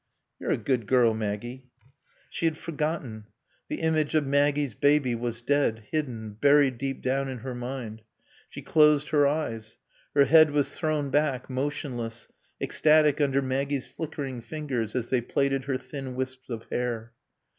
[0.39, 1.69] "You're a good girl, Maggie."
[2.27, 3.25] She had forgotten.
[3.69, 8.01] The image of Maggie's baby was dead, hidden, buried deep down in her mind.
[8.49, 9.77] She closed her eyes.
[10.15, 12.29] Her head was thrown back, motionless,
[12.59, 17.13] ecstatic under Maggie's flickering fingers as they plaited her thin wisps of hair.